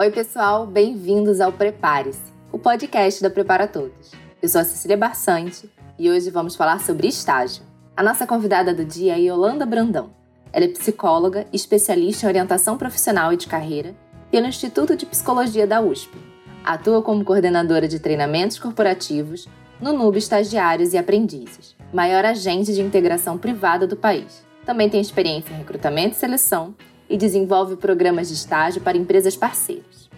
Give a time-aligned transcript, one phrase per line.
[0.00, 2.20] Oi, pessoal, bem-vindos ao Prepare-se,
[2.52, 4.12] o podcast da Prepara Todos.
[4.40, 5.68] Eu sou a Cecília Barçante
[5.98, 7.64] e hoje vamos falar sobre estágio.
[7.96, 10.10] A nossa convidada do dia é Yolanda Brandão.
[10.52, 13.92] Ela é psicóloga e especialista em orientação profissional e de carreira
[14.30, 16.16] pelo Instituto de Psicologia da USP.
[16.64, 19.48] Atua como coordenadora de treinamentos corporativos
[19.80, 24.46] no NUB Estagiários e Aprendizes, maior agente de integração privada do país.
[24.64, 26.72] Também tem experiência em recrutamento e seleção
[27.08, 30.08] e desenvolve programas de estágio para empresas parceiras.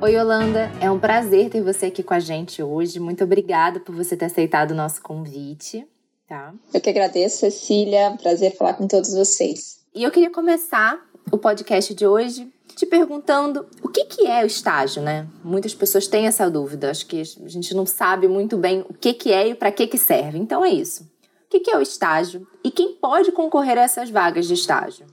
[0.00, 2.98] Oi, Yolanda, é um prazer ter você aqui com a gente hoje.
[2.98, 5.86] Muito obrigada por você ter aceitado o nosso convite.
[6.26, 6.52] Tá?
[6.74, 8.16] Eu que agradeço, Cecília.
[8.20, 9.80] Prazer falar com todos vocês.
[9.94, 10.98] E eu queria começar
[11.30, 15.26] o podcast de hoje te perguntando o que, que é o estágio, né?
[15.44, 16.90] Muitas pessoas têm essa dúvida.
[16.90, 19.86] Acho que a gente não sabe muito bem o que, que é e para que,
[19.86, 20.38] que serve.
[20.38, 21.08] Então é isso.
[21.52, 25.04] O que é o estágio e quem pode concorrer a essas vagas de estágio?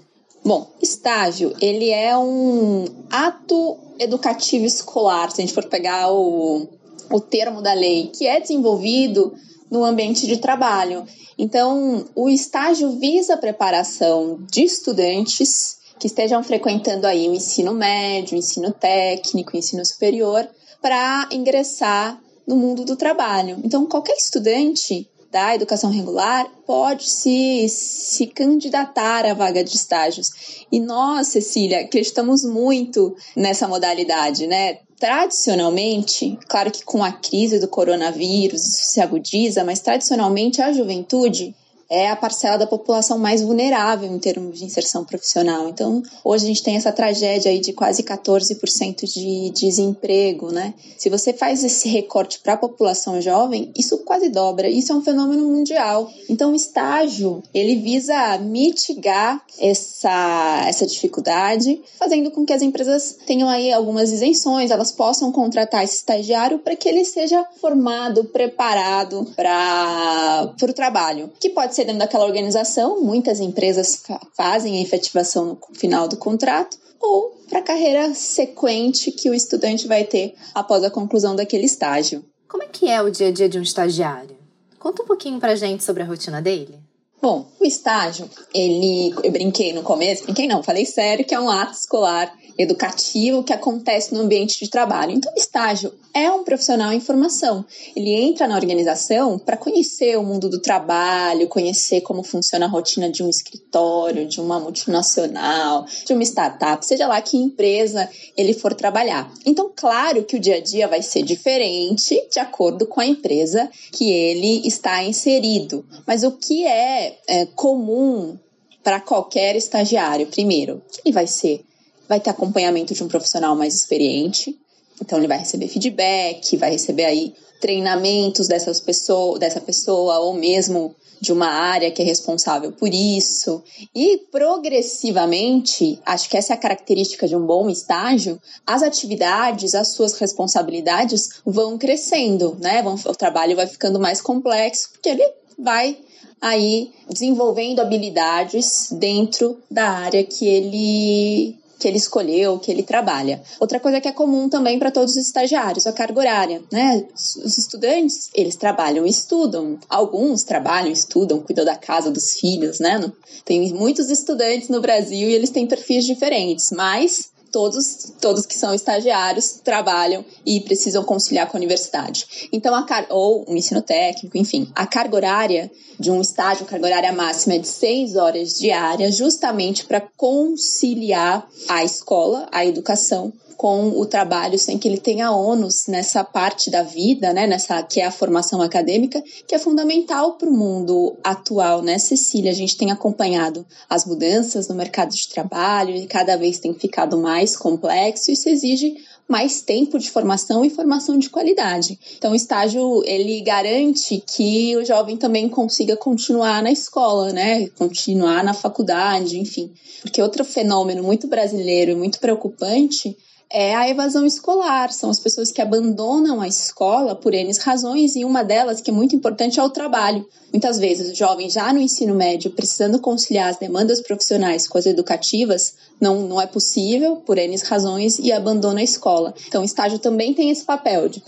[0.43, 6.65] Bom, estágio, ele é um ato educativo escolar, se a gente for pegar o,
[7.11, 9.33] o termo da lei, que é desenvolvido
[9.69, 11.05] no ambiente de trabalho.
[11.37, 18.35] Então, o estágio visa a preparação de estudantes que estejam frequentando aí o ensino médio,
[18.35, 20.47] o ensino técnico, o ensino superior,
[20.81, 22.17] para ingressar
[22.47, 23.59] no mundo do trabalho.
[23.61, 30.31] Então, qualquer estudante da educação regular pode se, se candidatar à vaga de estágios.
[30.71, 34.79] E nós, Cecília, acreditamos muito nessa modalidade, né?
[34.99, 41.55] Tradicionalmente, claro que com a crise do coronavírus isso se agudiza, mas tradicionalmente a juventude
[41.89, 45.67] é a parcela da população mais vulnerável em termos de inserção profissional.
[45.67, 50.73] Então, hoje a gente tem essa tragédia aí de quase 14% de desemprego, né?
[50.97, 54.69] Se você faz esse recorte para a população jovem, isso quase dobra.
[54.69, 56.11] Isso é um fenômeno mundial.
[56.29, 63.49] Então, o estágio, ele visa mitigar essa, essa dificuldade, fazendo com que as empresas tenham
[63.49, 70.53] aí algumas isenções, elas possam contratar esse estagiário para que ele seja formado, preparado para
[70.61, 74.03] o trabalho, que pode ser ser dentro daquela organização, muitas empresas
[74.35, 79.87] fazem a efetivação no final do contrato, ou para a carreira sequente que o estudante
[79.87, 82.25] vai ter após a conclusão daquele estágio.
[82.49, 84.35] Como é que é o dia a dia de um estagiário?
[84.77, 86.77] Conta um pouquinho pra gente sobre a rotina dele.
[87.21, 91.49] Bom, o estágio, ele, eu brinquei no começo, brinquei não, falei sério que é um
[91.49, 95.13] ato escolar educativo que acontece no ambiente de trabalho.
[95.13, 97.63] Então, o estágio é um profissional em formação.
[97.95, 103.09] Ele entra na organização para conhecer o mundo do trabalho, conhecer como funciona a rotina
[103.09, 108.73] de um escritório, de uma multinacional, de uma startup, seja lá que empresa ele for
[108.73, 109.31] trabalhar.
[109.45, 113.69] Então, claro que o dia a dia vai ser diferente de acordo com a empresa
[113.93, 115.85] que ele está inserido.
[116.05, 118.37] Mas o que é, é comum
[118.83, 121.63] para qualquer estagiário, primeiro, ele vai ser
[122.09, 124.57] vai ter acompanhamento de um profissional mais experiente.
[124.99, 130.95] Então ele vai receber feedback, vai receber aí treinamentos dessas pessoa, dessa pessoa ou mesmo
[131.21, 133.61] de uma área que é responsável por isso.
[133.93, 139.89] E progressivamente, acho que essa é a característica de um bom estágio, as atividades, as
[139.89, 142.81] suas responsabilidades vão crescendo, né?
[143.05, 145.97] O trabalho vai ficando mais complexo, porque ele vai
[146.41, 153.41] aí desenvolvendo habilidades dentro da área que ele que ele escolheu, que ele trabalha.
[153.57, 157.05] Outra coisa que é comum também para todos os estagiários, a carga horária, né?
[157.15, 159.79] Os estudantes, eles trabalham e estudam.
[159.89, 162.99] Alguns trabalham, estudam, cuidam da casa dos filhos, né?
[163.45, 168.73] Tem muitos estudantes no Brasil e eles têm perfis diferentes, mas todos, todos que são
[168.73, 172.49] estagiários trabalham e precisam conciliar com a universidade.
[172.51, 176.69] Então, a car ou um ensino técnico, enfim, a carga horária de um estágio, a
[176.69, 183.33] carga horária máxima é de seis horas diárias, justamente para conciliar a escola, a educação,
[183.59, 187.99] com o trabalho sem que ele tenha ônus nessa parte da vida, né, nessa que
[187.99, 192.51] é a formação acadêmica, que é fundamental para o mundo atual, né, Cecília?
[192.51, 197.17] A gente tem acompanhado as mudanças no mercado de trabalho e cada vez tem ficado
[197.17, 198.31] mais complexo.
[198.31, 198.97] Isso exige
[199.27, 201.99] mais tempo de formação e formação de qualidade.
[202.17, 207.67] Então, o estágio ele garante que o jovem também consiga continuar na escola, né?
[207.77, 209.71] Continuar na faculdade, enfim.
[210.01, 213.15] Porque outro fenômeno muito brasileiro e muito preocupante
[213.51, 214.91] é a evasão escolar.
[214.91, 218.93] São as pessoas que abandonam a escola por N razões, e uma delas, que é
[218.93, 220.27] muito importante, é o trabalho.
[220.51, 224.85] Muitas vezes, o jovem já no ensino médio, precisando conciliar as demandas profissionais com as
[224.85, 229.33] educativas, não, não é possível por N razões e abandona a escola.
[229.47, 231.21] Então, o estágio também tem esse papel de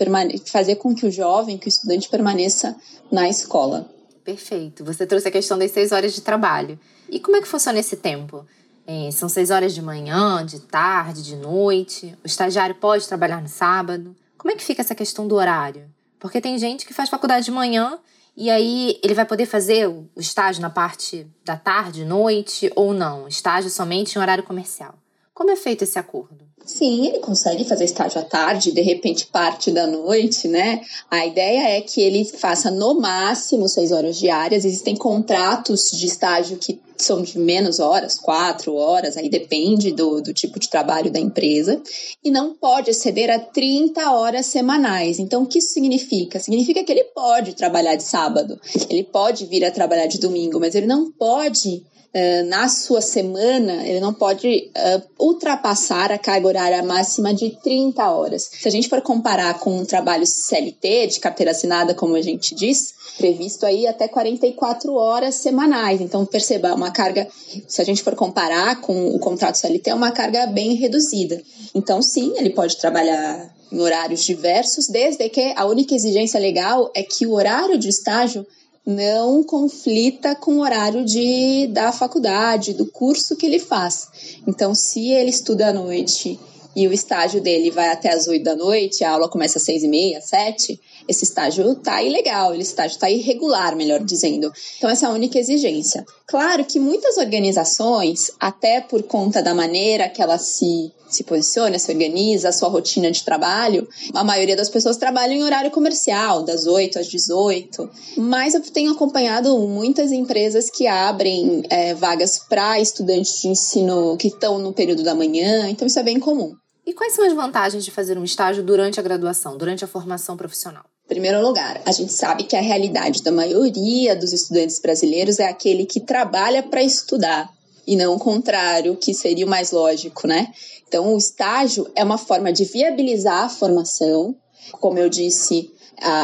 [0.46, 2.76] fazer com que o jovem, que o estudante permaneça
[3.10, 3.90] na escola.
[4.24, 4.84] Perfeito.
[4.84, 6.78] Você trouxe a questão das seis horas de trabalho.
[7.10, 8.46] E como é que funciona esse tempo?
[8.86, 12.16] É, são seis horas de manhã, de tarde, de noite.
[12.22, 14.16] O estagiário pode trabalhar no sábado.
[14.36, 15.88] Como é que fica essa questão do horário?
[16.18, 17.98] Porque tem gente que faz faculdade de manhã
[18.36, 23.28] e aí ele vai poder fazer o estágio na parte da tarde, noite ou não?
[23.28, 24.94] Estágio somente em horário comercial.
[25.34, 26.44] Como é feito esse acordo?
[26.64, 30.80] Sim, ele consegue fazer estágio à tarde, de repente parte da noite, né?
[31.10, 34.64] A ideia é que ele faça no máximo seis horas diárias.
[34.64, 40.32] Existem contratos de estágio que são de menos horas, quatro horas, aí depende do, do
[40.32, 41.82] tipo de trabalho da empresa,
[42.22, 45.18] e não pode exceder a 30 horas semanais.
[45.18, 46.38] Então, o que isso significa?
[46.38, 50.74] Significa que ele pode trabalhar de sábado, ele pode vir a trabalhar de domingo, mas
[50.74, 56.82] ele não pode Uh, na sua semana, ele não pode uh, ultrapassar a carga horária
[56.82, 58.50] máxima de 30 horas.
[58.52, 62.54] Se a gente for comparar com um trabalho CLT, de carteira assinada, como a gente
[62.54, 66.02] diz, previsto aí até 44 horas semanais.
[66.02, 67.26] Então, perceba, uma carga,
[67.66, 71.42] se a gente for comparar com o contrato CLT, é uma carga bem reduzida.
[71.74, 77.02] Então, sim, ele pode trabalhar em horários diversos, desde que a única exigência legal é
[77.02, 78.46] que o horário de estágio
[78.84, 84.40] não conflita com o horário de, da faculdade, do curso que ele faz.
[84.46, 86.38] Então, se ele estuda à noite
[86.74, 89.82] e o estágio dele vai até as 8 da noite, a aula começa às 6
[89.82, 94.52] e meia, 7, esse estágio tá ilegal, esse estágio tá irregular, melhor dizendo.
[94.78, 96.04] Então, essa é a única exigência.
[96.26, 101.92] Claro que muitas organizações, até por conta da maneira que ela se se posiciona, se
[101.92, 106.66] organiza, a sua rotina de trabalho, a maioria das pessoas trabalham em horário comercial, das
[106.66, 107.88] 8 às 18.
[108.16, 114.28] Mas eu tenho acompanhado muitas empresas que abrem é, vagas para estudantes de ensino que
[114.28, 116.54] estão no período da manhã, então isso é bem comum.
[116.84, 120.36] E quais são as vantagens de fazer um estágio durante a graduação, durante a formação
[120.36, 120.84] profissional?
[121.12, 125.84] primeiro lugar, a gente sabe que a realidade da maioria dos estudantes brasileiros é aquele
[125.84, 127.52] que trabalha para estudar
[127.86, 130.50] e não o contrário, que seria o mais lógico, né?
[130.88, 134.34] Então, o estágio é uma forma de viabilizar a formação.
[134.80, 135.70] Como eu disse,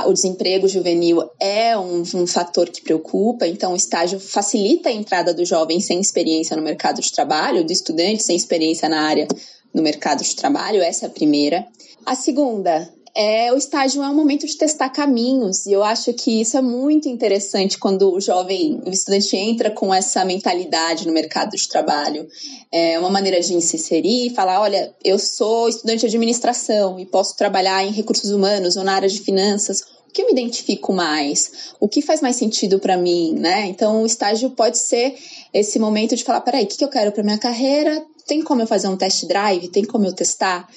[0.07, 5.33] o desemprego juvenil é um, um, fator que preocupa, então o estágio facilita a entrada
[5.33, 9.29] do jovem sem experiência no mercado de trabalho, do estudante sem experiência na área
[9.73, 11.67] no mercado de trabalho, essa é a primeira.
[12.05, 16.41] A segunda, é, o estágio é um momento de testar caminhos, e eu acho que
[16.41, 21.57] isso é muito interessante quando o jovem, o estudante entra com essa mentalidade no mercado
[21.57, 22.29] de trabalho.
[22.71, 27.37] É uma maneira de se inserir falar: olha, eu sou estudante de administração e posso
[27.37, 29.81] trabalhar em recursos humanos ou na área de finanças.
[29.81, 31.75] O que eu me identifico mais?
[31.81, 33.67] O que faz mais sentido para mim, né?
[33.67, 35.17] Então, o estágio pode ser
[35.53, 38.01] esse momento de falar: peraí, o que eu quero para minha carreira?
[38.29, 39.67] Tem como eu fazer um test drive?
[39.71, 40.69] Tem como eu testar?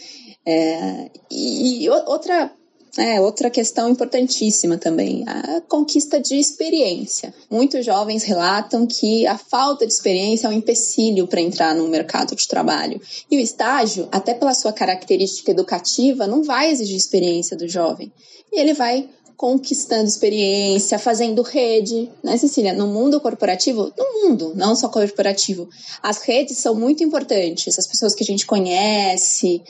[0.45, 2.51] É, e, outra
[2.97, 7.33] é, outra questão importantíssima também, a conquista de experiência.
[7.49, 12.35] Muitos jovens relatam que a falta de experiência é um empecilho para entrar no mercado
[12.35, 12.99] de trabalho.
[13.29, 18.11] E o estágio, até pela sua característica educativa, não vai exigir experiência do jovem.
[18.51, 19.09] E ele vai
[19.41, 22.75] conquistando experiência, fazendo rede, né, Cecília?
[22.75, 25.67] No mundo corporativo, no mundo, não só corporativo,
[25.99, 29.63] as redes são muito importantes, as pessoas que a gente conhece,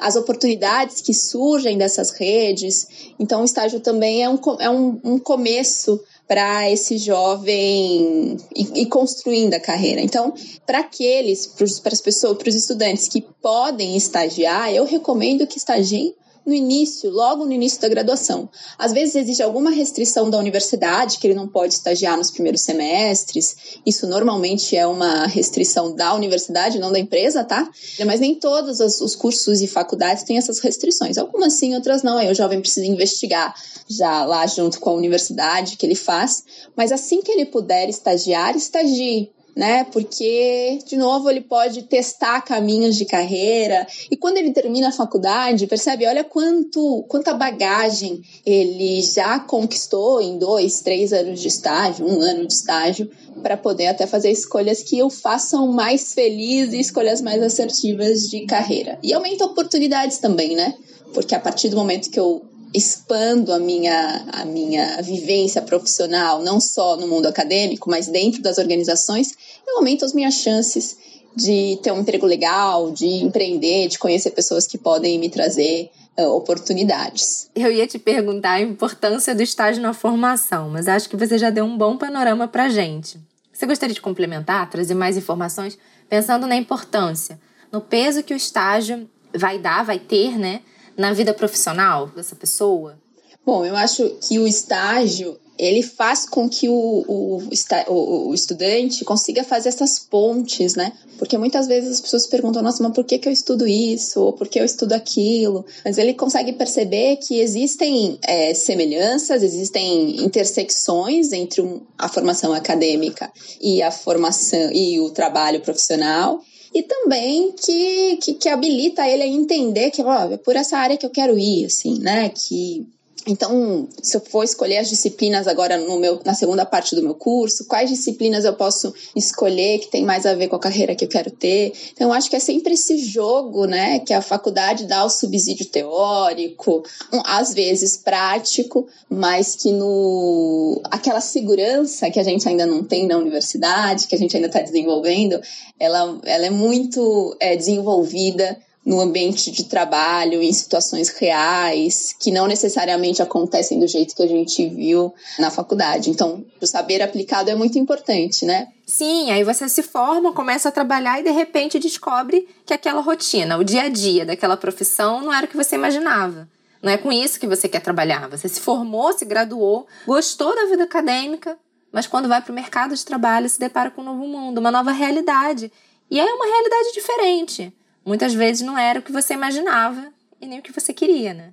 [0.00, 2.88] as oportunidades que surgem dessas redes.
[3.16, 9.54] Então, o estágio também é um, é um, um começo para esse jovem e, construindo
[9.54, 10.00] a carreira.
[10.00, 10.34] Então,
[10.66, 16.12] para aqueles, para as pessoas, para os estudantes que podem estagiar, eu recomendo que estagiem
[16.44, 18.48] no início, logo no início da graduação.
[18.76, 23.56] Às vezes existe alguma restrição da universidade, que ele não pode estagiar nos primeiros semestres.
[23.86, 27.68] Isso normalmente é uma restrição da universidade, não da empresa, tá?
[28.04, 31.16] Mas nem todos os cursos e faculdades têm essas restrições.
[31.16, 32.18] Algumas sim, outras não.
[32.18, 33.54] Aí o jovem precisa investigar
[33.88, 36.44] já lá junto com a universidade que ele faz.
[36.76, 39.84] Mas assim que ele puder estagiar, estagie né?
[39.84, 43.86] Porque, de novo, ele pode testar caminhos de carreira.
[44.10, 50.38] E quando ele termina a faculdade, percebe, olha quanto, quanta bagagem ele já conquistou em
[50.38, 53.10] dois, três anos de estágio, um ano de estágio,
[53.42, 58.46] para poder até fazer escolhas que o façam mais feliz e escolhas mais assertivas de
[58.46, 58.98] carreira.
[59.02, 60.74] E aumenta oportunidades também, né?
[61.12, 62.42] Porque a partir do momento que eu
[62.74, 68.58] expando a minha, a minha vivência profissional, não só no mundo acadêmico, mas dentro das
[68.58, 69.32] organizações,
[69.66, 70.96] eu aumento as minhas chances
[71.36, 76.28] de ter um emprego legal, de empreender, de conhecer pessoas que podem me trazer uh,
[76.28, 77.50] oportunidades.
[77.54, 81.50] Eu ia te perguntar a importância do estágio na formação, mas acho que você já
[81.50, 83.18] deu um bom panorama para gente.
[83.52, 87.38] Você gostaria de complementar, trazer mais informações, pensando na importância,
[87.70, 90.60] no peso que o estágio vai dar, vai ter, né,
[90.96, 92.98] na vida profissional dessa pessoa?
[93.44, 99.44] Bom, eu acho que o estágio ele faz com que o, o, o, estudante consiga
[99.44, 100.92] fazer essas pontes, né?
[101.18, 104.20] Porque muitas vezes as pessoas perguntam, nossa, mas por que, que eu estudo isso?
[104.20, 105.64] Ou por que eu estudo aquilo?
[105.84, 111.62] Mas ele consegue perceber que existem é, semelhanças, existem intersecções entre
[111.98, 113.30] a formação acadêmica
[113.60, 116.40] e a formação e o trabalho profissional
[116.74, 120.96] e também que, que, que, habilita ele a entender que ó, é por essa área
[120.96, 122.28] que eu quero ir, assim, né?
[122.28, 122.86] Que
[123.26, 127.14] então, se eu for escolher as disciplinas agora no meu, na segunda parte do meu
[127.14, 131.04] curso, quais disciplinas eu posso escolher que tem mais a ver com a carreira que
[131.04, 131.72] eu quero ter?
[131.92, 135.66] Então, eu acho que é sempre esse jogo, né, que a faculdade dá o subsídio
[135.66, 142.82] teórico, um, às vezes prático, mas que no aquela segurança que a gente ainda não
[142.82, 145.40] tem na universidade, que a gente ainda está desenvolvendo,
[145.78, 152.48] ela, ela é muito é, desenvolvida no ambiente de trabalho, em situações reais, que não
[152.48, 156.10] necessariamente acontecem do jeito que a gente viu na faculdade.
[156.10, 158.68] Então, o saber aplicado é muito importante, né?
[158.84, 163.56] Sim, aí você se forma, começa a trabalhar e de repente descobre que aquela rotina,
[163.56, 166.48] o dia a dia daquela profissão não era o que você imaginava.
[166.82, 168.28] Não é com isso que você quer trabalhar.
[168.28, 171.56] Você se formou, se graduou, gostou da vida acadêmica,
[171.92, 174.72] mas quando vai para o mercado de trabalho se depara com um novo mundo, uma
[174.72, 175.70] nova realidade.
[176.10, 177.72] E é uma realidade diferente
[178.04, 181.52] muitas vezes não era o que você imaginava e nem o que você queria, né?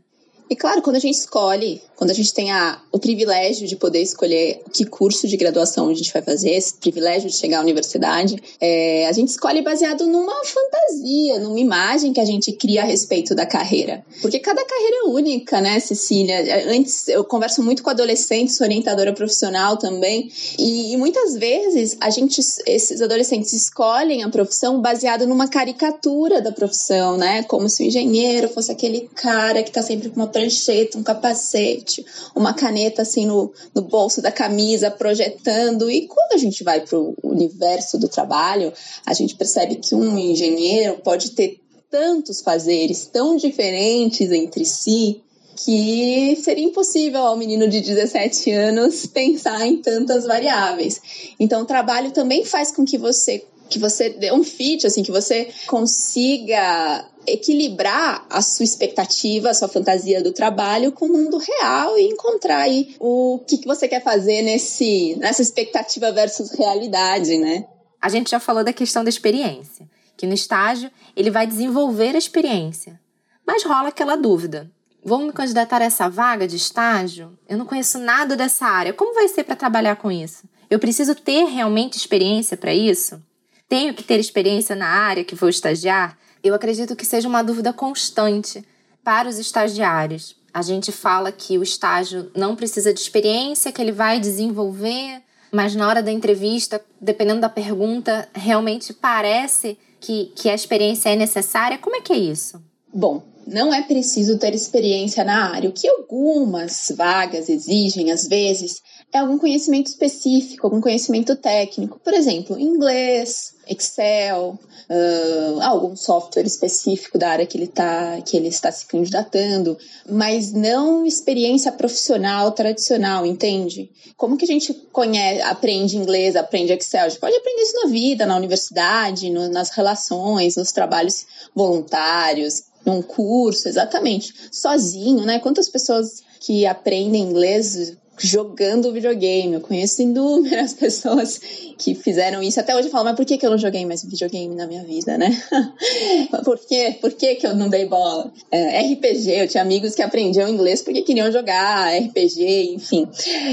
[0.49, 4.01] E claro, quando a gente escolhe, quando a gente tem a, o privilégio de poder
[4.01, 8.41] escolher que curso de graduação a gente vai fazer, esse privilégio de chegar à universidade,
[8.59, 13.35] é, a gente escolhe baseado numa fantasia, numa imagem que a gente cria a respeito
[13.35, 14.03] da carreira.
[14.21, 16.37] Porque cada carreira é única, né, Cecília?
[16.73, 22.09] Antes, eu converso muito com adolescentes, sou orientadora profissional também, e, e muitas vezes a
[22.09, 27.43] gente, esses adolescentes escolhem a profissão baseado numa caricatura da profissão, né?
[27.43, 32.05] Como se o engenheiro fosse aquele cara que tá sempre com uma prancheta, um capacete,
[32.33, 35.91] uma caneta assim no, no bolso da camisa, projetando.
[35.91, 38.71] E quando a gente vai para o universo do trabalho,
[39.05, 41.59] a gente percebe que um engenheiro pode ter
[41.91, 45.21] tantos fazeres tão diferentes entre si
[45.65, 51.01] que seria impossível ao menino de 17 anos pensar em tantas variáveis.
[51.37, 55.11] Então, o trabalho também faz com que você que você dê um fit, assim, que
[55.11, 61.97] você consiga equilibrar a sua expectativa, a sua fantasia do trabalho com o mundo real
[61.97, 67.65] e encontrar aí o que, que você quer fazer nesse, nessa expectativa versus realidade, né?
[68.01, 72.17] A gente já falou da questão da experiência, que no estágio ele vai desenvolver a
[72.17, 72.99] experiência.
[73.45, 74.71] Mas rola aquela dúvida.
[75.03, 77.37] Vou me candidatar a essa vaga de estágio?
[77.47, 78.93] Eu não conheço nada dessa área.
[78.93, 80.43] Como vai ser para trabalhar com isso?
[80.69, 83.21] Eu preciso ter realmente experiência para isso?
[83.69, 86.17] Tenho que ter experiência na área que vou estagiar?
[86.43, 88.63] eu acredito que seja uma dúvida constante
[89.03, 90.35] para os estagiários.
[90.53, 95.21] A gente fala que o estágio não precisa de experiência, que ele vai desenvolver,
[95.51, 101.15] mas na hora da entrevista, dependendo da pergunta, realmente parece que, que a experiência é
[101.15, 101.77] necessária.
[101.77, 102.61] Como é que é isso?
[102.91, 105.69] Bom, não é preciso ter experiência na área.
[105.69, 108.81] O que algumas vagas exigem, às vezes,
[109.11, 111.99] é algum conhecimento específico, algum conhecimento técnico.
[112.03, 118.49] Por exemplo, inglês, Excel, uh, algum software específico da área que ele, tá, que ele
[118.49, 119.75] está se candidatando,
[120.07, 123.89] mas não experiência profissional tradicional, entende?
[124.15, 127.05] Como que a gente conhece, aprende inglês, aprende Excel?
[127.05, 131.25] A gente pode aprender isso na vida, na universidade, no, nas relações, nos trabalhos
[131.55, 134.33] voluntários, num curso, exatamente.
[134.51, 135.39] Sozinho, né?
[135.39, 139.53] Quantas pessoas que aprendem inglês jogando videogame.
[139.53, 141.39] Eu conheço inúmeras pessoas
[141.77, 142.59] que fizeram isso.
[142.59, 144.83] Até hoje eu falo, mas por que, que eu não joguei mais videogame na minha
[144.83, 145.41] vida, né?
[146.43, 146.97] por quê?
[146.99, 148.31] Por que, que eu não dei bola?
[148.51, 153.07] É, RPG, eu tinha amigos que aprendiam inglês porque queriam jogar RPG, enfim.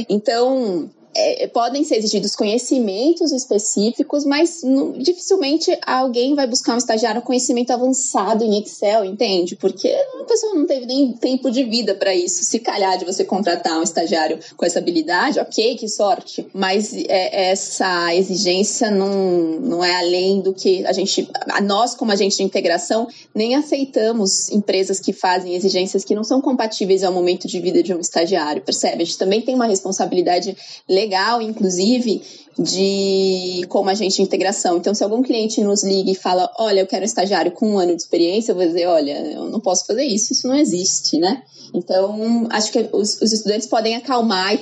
[0.08, 7.22] Então, é, podem ser exigidos conhecimentos específicos, mas não, dificilmente alguém vai buscar um estagiário
[7.22, 9.56] com conhecimento avançado em Excel, entende?
[9.56, 12.44] Porque a pessoa não teve nem tempo de vida para isso.
[12.44, 16.46] Se calhar de você contratar um estagiário com essa habilidade, ok, que sorte.
[16.52, 22.12] Mas é, essa exigência não, não é além do que a gente, a nós como
[22.12, 27.46] agente de integração, nem aceitamos empresas que fazem exigências que não são compatíveis ao momento
[27.46, 29.02] de vida de um estagiário, percebe?
[29.02, 30.56] A gente também tem uma responsabilidade
[30.88, 34.78] legal legal, inclusive, de como agente de integração.
[34.78, 37.78] Então, se algum cliente nos liga e fala, olha, eu quero um estagiário com um
[37.78, 41.18] ano de experiência, eu vou dizer, olha, eu não posso fazer isso, isso não existe,
[41.18, 41.42] né?
[41.74, 44.58] Então, acho que os, os estudantes podem acalmar e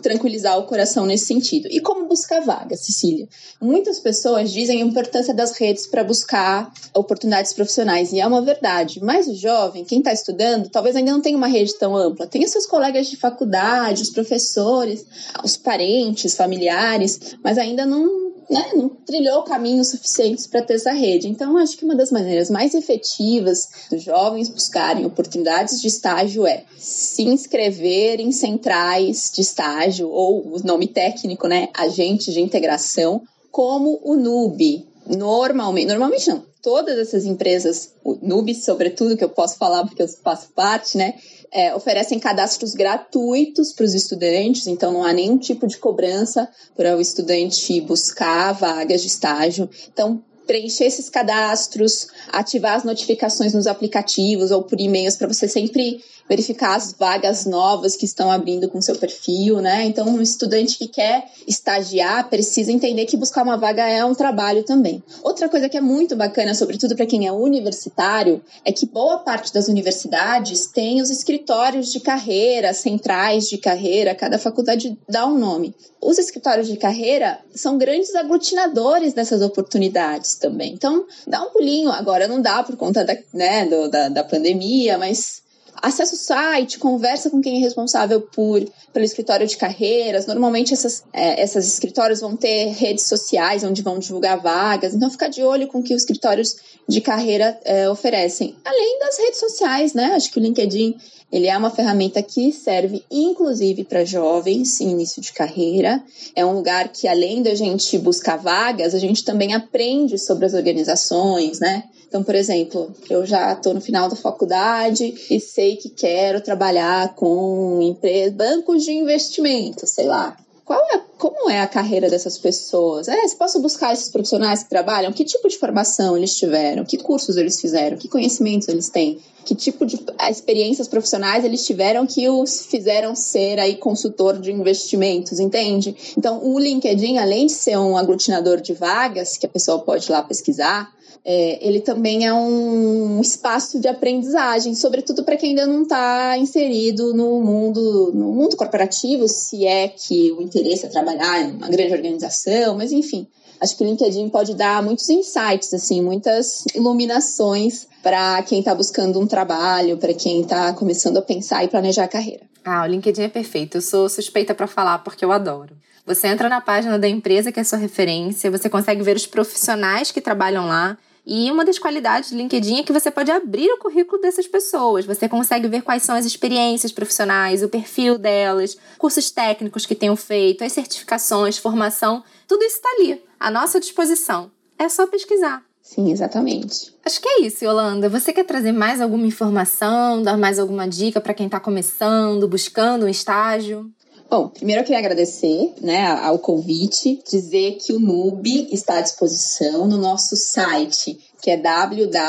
[0.00, 1.68] tranquilizar o coração nesse sentido.
[1.70, 3.28] E como buscar vaga, Cecília?
[3.60, 9.00] Muitas pessoas dizem a importância das redes para buscar oportunidades profissionais, e é uma verdade.
[9.02, 12.26] Mas o jovem, quem está estudando, talvez ainda não tenha uma rede tão ampla.
[12.26, 15.04] Tem os seus colegas de faculdade, os professores,
[15.42, 21.28] os parentes, familiares, mas ainda não, né, não trilhou caminhos suficientes para ter essa rede.
[21.28, 26.64] Então, acho que uma das maneiras mais efetivas dos jovens buscarem oportunidades de estágio é
[26.76, 34.00] se inscrever em centrais de estágio, ou o nome técnico, né, agentes de integração, como
[34.02, 34.86] o NUB.
[35.06, 40.08] Normalmente, normalmente não, todas essas empresas, o Nube, sobretudo, que eu posso falar porque eu
[40.08, 41.14] faço parte, né,
[41.52, 46.96] é, oferecem cadastros gratuitos para os estudantes, então não há nenhum tipo de cobrança para
[46.96, 49.68] o estudante buscar vagas de estágio.
[49.92, 56.02] Então, preencher esses cadastros, ativar as notificações nos aplicativos ou por e-mails para você sempre
[56.28, 59.84] verificar as vagas novas que estão abrindo com seu perfil, né?
[59.84, 64.62] Então, um estudante que quer estagiar precisa entender que buscar uma vaga é um trabalho
[64.62, 65.02] também.
[65.22, 69.52] Outra coisa que é muito bacana, sobretudo para quem é universitário, é que boa parte
[69.52, 75.74] das universidades tem os escritórios de carreira, centrais de carreira, cada faculdade dá um nome.
[76.00, 80.72] Os escritórios de carreira são grandes aglutinadores dessas oportunidades também.
[80.72, 81.90] Então, dá um pulinho.
[81.90, 85.43] Agora não dá por conta da, né, do, da, da pandemia, mas
[85.82, 90.26] acessa o site, conversa com quem é responsável por pelo escritório de carreiras.
[90.26, 94.94] Normalmente essas, é, essas escritórios vão ter redes sociais onde vão divulgar vagas.
[94.94, 96.56] Então fica de olho com o que os escritórios
[96.88, 98.54] de carreira é, oferecem.
[98.64, 100.12] Além das redes sociais, né?
[100.14, 100.96] Acho que o LinkedIn
[101.32, 106.00] ele é uma ferramenta que serve inclusive para jovens em início de carreira.
[106.36, 110.54] É um lugar que, além da gente buscar vagas, a gente também aprende sobre as
[110.54, 111.82] organizações, né?
[112.14, 117.12] Então, por exemplo, eu já estou no final da faculdade e sei que quero trabalhar
[117.16, 120.36] com empresas, bancos de investimento, sei lá.
[120.64, 123.08] Qual é, como é a carreira dessas pessoas?
[123.08, 125.12] É, se posso buscar esses profissionais que trabalham?
[125.12, 126.84] Que tipo de formação eles tiveram?
[126.84, 127.96] Que cursos eles fizeram?
[127.96, 129.18] Que conhecimentos eles têm?
[129.44, 129.98] Que tipo de
[130.30, 135.96] experiências profissionais eles tiveram que os fizeram ser aí consultor de investimentos, entende?
[136.16, 140.12] Então, o LinkedIn, além de ser um aglutinador de vagas que a pessoa pode ir
[140.12, 145.82] lá pesquisar, é, ele também é um espaço de aprendizagem, sobretudo para quem ainda não
[145.82, 151.52] está inserido no mundo, no mundo corporativo, se é que o interesse é trabalhar em
[151.52, 153.26] uma grande organização, mas enfim.
[153.60, 159.18] Acho que o LinkedIn pode dar muitos insights, assim, muitas iluminações para quem está buscando
[159.18, 162.42] um trabalho, para quem está começando a pensar e planejar a carreira.
[162.64, 163.78] Ah, o LinkedIn é perfeito.
[163.78, 165.76] Eu sou suspeita para falar porque eu adoro.
[166.06, 170.10] Você entra na página da empresa que é sua referência, você consegue ver os profissionais
[170.10, 173.78] que trabalham lá e uma das qualidades do LinkedIn é que você pode abrir o
[173.78, 175.06] currículo dessas pessoas.
[175.06, 180.16] Você consegue ver quais são as experiências profissionais, o perfil delas, cursos técnicos que tenham
[180.16, 182.22] feito, as certificações, formação.
[182.46, 184.50] Tudo isso está ali, à nossa disposição.
[184.78, 185.62] É só pesquisar.
[185.80, 186.94] Sim, exatamente.
[187.04, 188.08] Acho que é isso, Yolanda.
[188.08, 193.06] Você quer trazer mais alguma informação, dar mais alguma dica para quem está começando, buscando
[193.06, 193.90] um estágio?
[194.30, 199.86] Bom, primeiro eu queria agradecer né, ao convite, dizer que o NUB está à disposição
[199.86, 202.24] no nosso site, que é www.nube.com.br.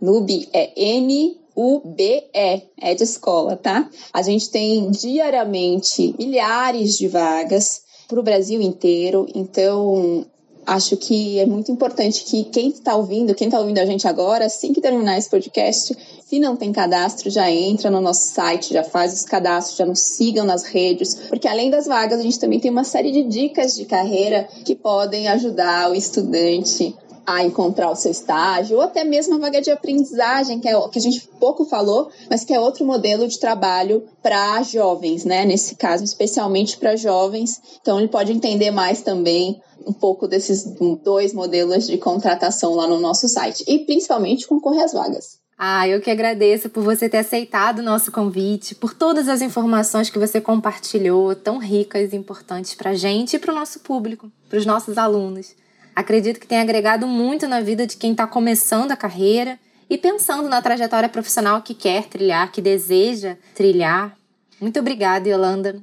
[0.00, 3.88] NUB é N UBE, é de escola, tá?
[4.12, 10.26] A gente tem diariamente milhares de vagas para o Brasil inteiro, então
[10.66, 14.46] acho que é muito importante que quem está ouvindo, quem está ouvindo a gente agora,
[14.46, 18.82] assim que terminar esse podcast, se não tem cadastro, já entra no nosso site, já
[18.82, 22.58] faz os cadastros, já nos sigam nas redes, porque além das vagas, a gente também
[22.58, 27.96] tem uma série de dicas de carreira que podem ajudar o estudante a encontrar o
[27.96, 31.64] seu estágio, ou até mesmo a vaga de aprendizagem, que é que a gente pouco
[31.64, 35.44] falou, mas que é outro modelo de trabalho para jovens, né?
[35.44, 37.60] Nesse caso, especialmente para jovens.
[37.80, 40.64] Então, ele pode entender mais também um pouco desses
[41.02, 45.43] dois modelos de contratação lá no nosso site e principalmente concorrer às vagas.
[45.56, 50.10] Ah, eu que agradeço por você ter aceitado o nosso convite, por todas as informações
[50.10, 54.30] que você compartilhou, tão ricas e importantes para a gente e para o nosso público,
[54.48, 55.54] para os nossos alunos.
[55.94, 60.48] Acredito que tem agregado muito na vida de quem está começando a carreira e pensando
[60.48, 64.16] na trajetória profissional que quer trilhar, que deseja trilhar.
[64.60, 65.80] Muito obrigada, Yolanda,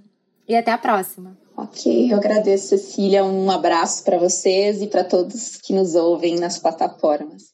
[0.48, 1.38] e até a próxima.
[1.56, 3.24] Ok, eu agradeço, Cecília.
[3.24, 7.52] Um abraço para vocês e para todos que nos ouvem nas plataformas.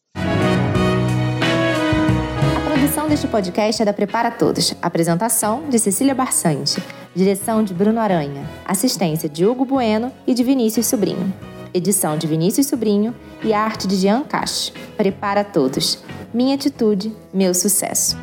[2.88, 4.74] Produção deste podcast é da Prepara Todos.
[4.82, 6.82] Apresentação de Cecília Barsante.
[7.14, 8.50] Direção de Bruno Aranha.
[8.66, 11.34] Assistência de Hugo Bueno e de Vinícius Sobrinho.
[11.74, 14.72] Edição de Vinícius Sobrinho e arte de Jean Cache.
[14.96, 16.02] Prepara todos.
[16.34, 18.18] Minha atitude, meu sucesso.